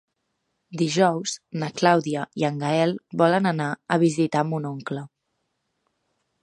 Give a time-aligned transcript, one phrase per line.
[0.81, 5.07] Dijous na Clàudia i en Gaël volen anar a visitar mon oncle.